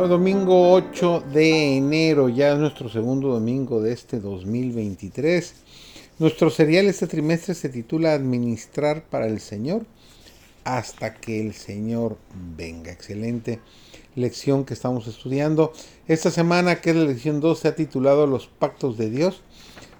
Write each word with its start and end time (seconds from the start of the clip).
Hoy 0.00 0.08
domingo 0.08 0.74
8 0.74 1.24
de 1.32 1.76
enero, 1.76 2.28
ya 2.28 2.52
es 2.52 2.58
nuestro 2.60 2.88
segundo 2.88 3.30
domingo 3.30 3.82
de 3.82 3.92
este 3.92 4.20
2023. 4.20 5.54
Nuestro 6.20 6.50
serial 6.50 6.86
este 6.86 7.08
trimestre 7.08 7.52
se 7.54 7.68
titula 7.68 8.12
Administrar 8.12 9.02
para 9.02 9.26
el 9.26 9.40
Señor 9.40 9.86
hasta 10.62 11.16
que 11.16 11.40
el 11.40 11.52
Señor 11.52 12.16
venga. 12.56 12.92
Excelente 12.92 13.58
lección 14.14 14.64
que 14.64 14.74
estamos 14.74 15.08
estudiando. 15.08 15.72
Esta 16.06 16.30
semana, 16.30 16.80
que 16.80 16.90
es 16.90 16.96
la 16.96 17.02
lección 17.02 17.40
2, 17.40 17.58
se 17.58 17.66
ha 17.66 17.74
titulado 17.74 18.28
Los 18.28 18.46
pactos 18.46 18.98
de 18.98 19.10
Dios. 19.10 19.42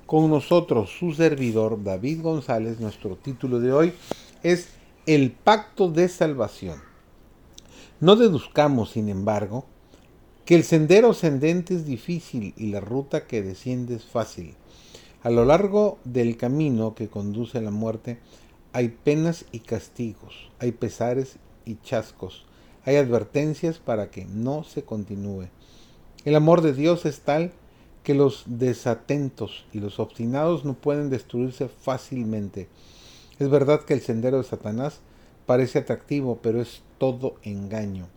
Con 0.06 0.30
nosotros, 0.30 0.90
su 0.96 1.12
servidor 1.12 1.82
David 1.82 2.22
González, 2.22 2.78
nuestro 2.78 3.16
título 3.16 3.58
de 3.58 3.72
hoy 3.72 3.92
es 4.44 4.68
El 5.06 5.32
pacto 5.32 5.90
de 5.90 6.08
salvación. 6.08 6.80
No 7.98 8.14
deduzcamos, 8.14 8.92
sin 8.92 9.08
embargo, 9.08 9.66
que 10.48 10.54
el 10.54 10.64
sendero 10.64 11.10
ascendente 11.10 11.74
es 11.74 11.84
difícil 11.84 12.54
y 12.56 12.68
la 12.68 12.80
ruta 12.80 13.26
que 13.26 13.42
desciende 13.42 13.96
es 13.96 14.06
fácil. 14.06 14.54
A 15.22 15.28
lo 15.28 15.44
largo 15.44 15.98
del 16.04 16.38
camino 16.38 16.94
que 16.94 17.08
conduce 17.08 17.58
a 17.58 17.60
la 17.60 17.70
muerte 17.70 18.18
hay 18.72 18.88
penas 18.88 19.44
y 19.52 19.58
castigos, 19.58 20.50
hay 20.58 20.72
pesares 20.72 21.36
y 21.66 21.76
chascos, 21.82 22.46
hay 22.86 22.96
advertencias 22.96 23.76
para 23.76 24.10
que 24.10 24.24
no 24.24 24.64
se 24.64 24.84
continúe. 24.84 25.48
El 26.24 26.34
amor 26.34 26.62
de 26.62 26.72
Dios 26.72 27.04
es 27.04 27.20
tal 27.20 27.52
que 28.02 28.14
los 28.14 28.44
desatentos 28.46 29.66
y 29.74 29.80
los 29.80 30.00
obstinados 30.00 30.64
no 30.64 30.72
pueden 30.72 31.10
destruirse 31.10 31.68
fácilmente. 31.68 32.68
Es 33.38 33.50
verdad 33.50 33.84
que 33.84 33.92
el 33.92 34.00
sendero 34.00 34.38
de 34.38 34.44
Satanás 34.44 35.00
parece 35.44 35.80
atractivo, 35.80 36.38
pero 36.40 36.62
es 36.62 36.80
todo 36.96 37.34
engaño. 37.42 38.08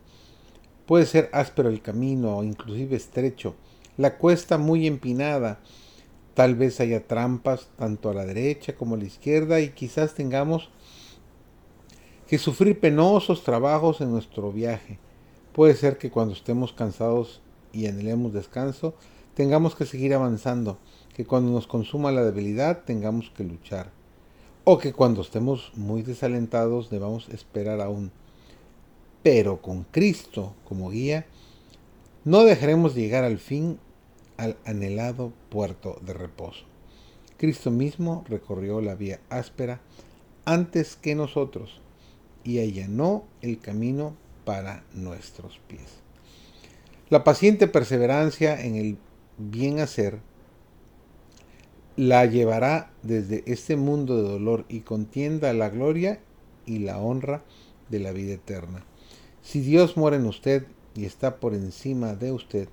Puede 0.92 1.06
ser 1.06 1.30
áspero 1.32 1.70
el 1.70 1.82
camino 1.82 2.36
o 2.36 2.44
inclusive 2.44 2.98
estrecho, 2.98 3.56
la 3.96 4.18
cuesta 4.18 4.58
muy 4.58 4.88
empinada. 4.88 5.62
Tal 6.34 6.56
vez 6.56 6.82
haya 6.82 7.08
trampas 7.08 7.70
tanto 7.78 8.10
a 8.10 8.14
la 8.14 8.26
derecha 8.26 8.76
como 8.76 8.96
a 8.96 8.98
la 8.98 9.06
izquierda 9.06 9.62
y 9.62 9.70
quizás 9.70 10.16
tengamos 10.16 10.70
que 12.28 12.38
sufrir 12.38 12.78
penosos 12.82 13.46
trabajos 13.46 14.02
en 14.02 14.12
nuestro 14.12 14.52
viaje. 14.52 15.00
Puede 15.54 15.76
ser 15.76 15.98
que 15.98 16.12
cuando 16.12 16.34
estemos 16.34 16.74
cansados 16.74 17.40
y 17.72 17.86
anhelemos 17.86 18.34
descanso, 18.34 18.94
tengamos 19.34 19.76
que 19.76 19.86
seguir 19.86 20.14
avanzando, 20.14 20.78
que 21.16 21.26
cuando 21.26 21.54
nos 21.54 21.68
consuma 21.68 22.12
la 22.12 22.26
debilidad 22.26 22.84
tengamos 22.84 23.30
que 23.30 23.46
luchar, 23.46 23.92
o 24.66 24.78
que 24.78 24.92
cuando 24.92 25.22
estemos 25.22 25.72
muy 25.74 26.02
desalentados 26.02 26.90
debamos 26.90 27.30
esperar 27.30 27.80
aún 27.80 28.12
pero 29.24 29.62
con 29.62 29.84
Cristo 29.84 30.56
como 30.66 30.90
guía, 30.90 31.26
no 32.24 32.44
dejaremos 32.44 32.96
llegar 32.96 33.24
al 33.24 33.40
fin 33.40 33.80
al 34.38 34.58
anhelado 34.66 35.34
puerto 35.50 36.00
de 36.02 36.14
reposo. 36.14 36.66
Cristo 37.38 37.72
mismo 37.72 38.24
recorrió 38.28 38.82
la 38.82 38.96
vía 38.96 39.20
áspera 39.30 39.82
antes 40.46 40.96
que 40.96 41.16
nosotros 41.16 41.82
y 42.44 42.60
allanó 42.60 43.26
el 43.42 43.60
camino 43.60 44.16
para 44.46 44.84
nuestros 44.94 45.60
pies. 45.68 46.02
La 47.10 47.24
paciente 47.24 47.68
perseverancia 47.68 48.60
en 48.62 48.76
el 48.76 48.98
bien 49.38 49.80
hacer 49.80 50.20
la 51.96 52.26
llevará 52.26 52.92
desde 53.04 53.44
este 53.46 53.76
mundo 53.76 54.18
de 54.18 54.30
dolor 54.30 54.66
y 54.70 54.82
contienda 54.82 55.54
la 55.54 55.70
gloria 55.70 56.20
y 56.66 56.80
la 56.80 57.00
honra 57.00 57.44
de 57.92 58.00
la 58.00 58.12
vida 58.12 58.34
eterna. 58.34 58.84
Si 59.44 59.62
Dios 59.62 59.98
mora 59.98 60.16
en 60.16 60.26
usted 60.26 60.66
y 60.96 61.06
está 61.06 61.40
por 61.40 61.54
encima 61.54 62.16
de 62.16 62.32
usted, 62.32 62.70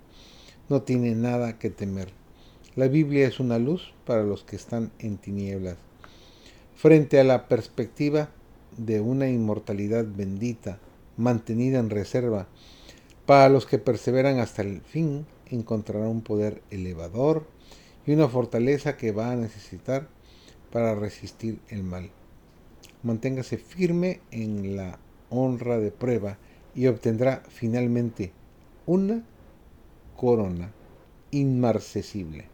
no 0.68 0.82
tiene 0.82 1.14
nada 1.14 1.58
que 1.58 1.70
temer. 1.70 2.12
La 2.76 2.88
Biblia 2.88 3.26
es 3.26 3.40
una 3.40 3.58
luz 3.58 3.92
para 4.06 4.22
los 4.22 4.44
que 4.44 4.56
están 4.56 4.92
en 4.98 5.18
tinieblas. 5.18 5.76
Frente 6.76 7.18
a 7.18 7.24
la 7.24 7.48
perspectiva 7.48 8.30
de 8.76 9.00
una 9.00 9.28
inmortalidad 9.28 10.06
bendita, 10.06 10.78
mantenida 11.16 11.80
en 11.80 11.90
reserva, 11.90 12.46
para 13.26 13.48
los 13.48 13.66
que 13.66 13.78
perseveran 13.78 14.38
hasta 14.38 14.62
el 14.62 14.80
fin, 14.80 15.26
encontrará 15.46 16.08
un 16.08 16.22
poder 16.22 16.62
elevador 16.70 17.46
y 18.06 18.12
una 18.12 18.28
fortaleza 18.28 18.96
que 18.96 19.12
va 19.12 19.32
a 19.32 19.36
necesitar 19.36 20.08
para 20.70 20.94
resistir 20.94 21.58
el 21.68 21.82
mal. 21.82 22.10
Manténgase 23.02 23.58
firme 23.58 24.20
en 24.30 24.76
la 24.76 24.98
honra 25.30 25.78
de 25.78 25.90
prueba 25.90 26.38
y 26.74 26.86
obtendrá 26.86 27.42
finalmente 27.48 28.32
una 28.86 29.22
corona 30.16 30.72
inmarcesible. 31.30 32.46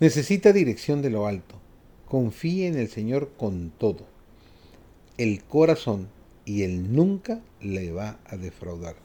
Necesita 0.00 0.52
dirección 0.52 1.02
de 1.02 1.10
lo 1.10 1.26
alto. 1.26 1.56
Confíe 2.08 2.66
en 2.66 2.78
el 2.78 2.88
Señor 2.88 3.30
con 3.36 3.70
todo. 3.70 4.06
El 5.16 5.44
corazón 5.44 6.08
y 6.44 6.62
Él 6.62 6.94
nunca 6.94 7.40
le 7.60 7.92
va 7.92 8.18
a 8.26 8.36
defraudar. 8.36 8.96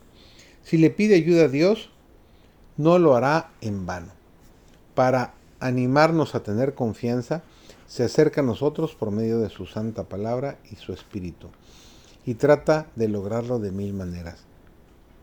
Si 0.63 0.77
le 0.77 0.89
pide 0.89 1.15
ayuda 1.15 1.45
a 1.45 1.49
Dios, 1.49 1.89
no 2.77 2.99
lo 2.99 3.15
hará 3.15 3.51
en 3.61 3.85
vano. 3.85 4.11
Para 4.95 5.33
animarnos 5.59 6.35
a 6.35 6.43
tener 6.43 6.73
confianza, 6.73 7.43
se 7.87 8.03
acerca 8.03 8.41
a 8.41 8.43
nosotros 8.43 8.95
por 8.95 9.11
medio 9.11 9.39
de 9.39 9.49
su 9.49 9.65
santa 9.65 10.03
palabra 10.03 10.59
y 10.71 10.75
su 10.75 10.93
espíritu 10.93 11.49
y 12.25 12.35
trata 12.35 12.88
de 12.96 13.07
lograrlo 13.07 13.59
de 13.59 13.72
mil 13.72 13.94
maneras. 13.94 14.40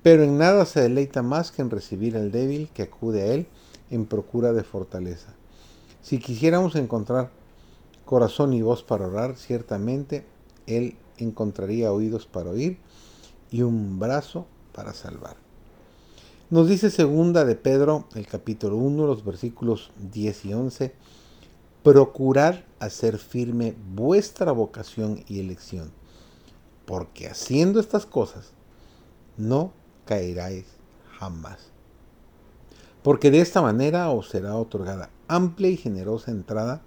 Pero 0.03 0.23
en 0.23 0.39
nada 0.39 0.67
se 0.67 0.81
deleita 0.81 1.23
más 1.23 1.51
que 1.51 1.63
en 1.63 1.71
recibir 1.71 2.17
al 2.17 2.31
débil 2.31 2.69
que 2.73 2.83
acude 2.83 3.23
a 3.23 3.27
él 3.27 3.47
en 3.91 4.07
procura 4.07 4.53
de 4.53 4.63
fortaleza. 4.63 5.35
Si 6.03 6.19
quisiéramos 6.19 6.77
encontrar 6.77 7.31
corazón 8.05 8.53
y 8.53 8.63
voz 8.63 8.83
para 8.83 9.09
orar, 9.09 9.37
ciertamente 9.37 10.25
él 10.67 10.97
encontraría 11.19 11.93
oídos 11.93 12.27
para 12.27 12.51
oír 12.51 12.79
y 13.51 13.63
un 13.63 13.99
brazo 13.99 14.47
para 14.73 14.95
salvar. 14.95 15.37
Nos 16.51 16.69
dice 16.69 16.91
segunda 16.91 17.45
de 17.45 17.57
Pedro, 17.57 18.07
el 18.15 18.27
capítulo 18.29 18.77
1, 18.77 19.07
los 19.07 19.25
versículos 19.25 19.91
10 20.13 20.45
y 20.45 20.55
11, 20.55 20.93
procurar 21.83 22.65
hacer 22.79 23.19
firme 23.19 23.75
vuestra 23.95 24.53
vocación 24.53 25.25
y 25.27 25.41
elección 25.41 25.91
porque 26.87 27.27
haciendo 27.27 27.81
estas 27.81 28.07
cosas 28.07 28.53
no 29.37 29.73
caeráis 30.07 30.65
jamás. 31.19 31.59
Porque 33.03 33.31
de 33.31 33.41
esta 33.41 33.61
manera 33.61 34.11
os 34.11 34.31
será 34.31 34.57
otorgada 34.57 35.11
amplia 35.29 35.71
y 35.71 35.77
generosa 35.77 36.31
entrada 36.31 36.83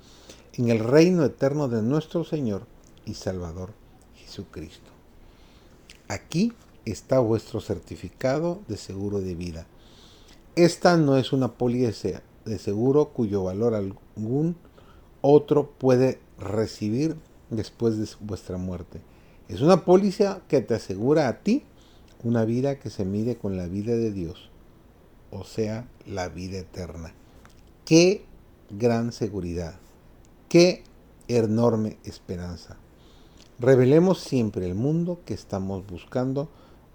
en 0.54 0.70
el 0.70 0.80
reino 0.80 1.24
eterno 1.24 1.68
de 1.68 1.82
nuestro 1.82 2.24
Señor 2.24 2.66
y 3.06 3.14
Salvador 3.14 3.72
Jesucristo. 4.16 4.90
Aquí 6.08 6.54
está 6.86 7.20
vuestro 7.20 7.62
certificado 7.62 8.62
de 8.68 8.78
seguro 8.78 9.20
de 9.20 9.36
vida. 9.36 9.68
Esta 10.56 10.98
no 10.98 11.18
es 11.18 11.32
una 11.32 11.54
póliza 11.54 12.22
de 12.46 12.58
seguro 12.60 13.10
cuyo 13.10 13.44
valor 13.44 13.76
algún 13.76 14.56
otro 15.22 15.70
puede 15.72 16.20
recibir 16.38 17.16
después 17.50 17.98
de 17.98 18.08
vuestra 18.22 18.58
muerte 18.58 19.02
es 19.50 19.62
una 19.62 19.84
póliza 19.84 20.42
que 20.48 20.62
te 20.62 20.76
asegura 20.76 21.28
a 21.28 21.40
ti 21.40 21.64
una 22.24 22.46
vida 22.46 22.80
que 22.80 22.90
se 22.90 23.04
mide 23.04 23.38
con 23.38 23.58
la 23.58 23.68
vida 23.68 23.94
de 23.96 24.12
Dios, 24.12 24.50
o 25.32 25.44
sea, 25.44 25.88
la 26.06 26.30
vida 26.30 26.60
eterna. 26.60 27.14
Qué 27.84 28.24
gran 28.70 29.12
seguridad, 29.12 29.76
qué 30.50 30.84
enorme 31.28 31.98
esperanza. 32.04 32.78
Revelemos 33.60 34.20
siempre 34.20 34.66
al 34.66 34.76
mundo 34.76 35.20
que 35.26 35.34
estamos 35.34 35.86
buscando 35.88 36.50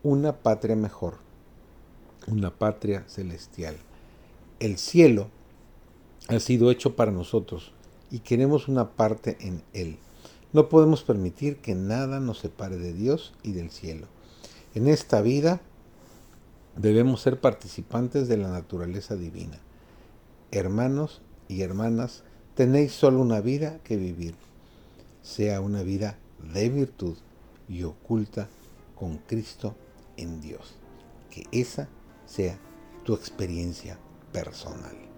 una 0.04 0.36
patria 0.36 0.76
mejor, 0.76 1.18
una 2.28 2.50
patria 2.50 3.04
celestial. 3.08 3.76
El 4.60 4.78
cielo 4.78 5.28
ha 6.28 6.38
sido 6.38 6.70
hecho 6.70 6.94
para 6.94 7.10
nosotros 7.10 7.72
y 8.10 8.20
queremos 8.20 8.68
una 8.68 8.90
parte 8.90 9.36
en 9.40 9.62
él. 9.72 9.98
No 10.54 10.68
podemos 10.68 11.02
permitir 11.02 11.56
que 11.56 11.74
nada 11.74 12.20
nos 12.20 12.38
separe 12.38 12.76
de 12.76 12.92
Dios 12.92 13.34
y 13.42 13.52
del 13.52 13.70
cielo. 13.70 14.06
En 14.76 14.86
esta 14.86 15.20
vida 15.20 15.60
debemos 16.76 17.22
ser 17.22 17.40
participantes 17.40 18.28
de 18.28 18.36
la 18.36 18.48
naturaleza 18.48 19.16
divina. 19.16 19.58
Hermanos 20.52 21.22
y 21.48 21.62
hermanas, 21.62 22.22
tenéis 22.54 22.92
solo 22.92 23.20
una 23.20 23.40
vida 23.40 23.80
que 23.82 23.96
vivir. 23.96 24.36
Sea 25.22 25.60
una 25.60 25.82
vida 25.82 26.18
de 26.54 26.68
virtud 26.68 27.16
y 27.68 27.82
oculta 27.82 28.48
con 28.94 29.18
Cristo 29.18 29.74
en 30.16 30.40
Dios. 30.40 30.76
Que 31.30 31.48
esa 31.50 31.88
sea 32.26 32.60
tu 33.02 33.14
experiencia 33.14 33.98
personal. 34.30 35.13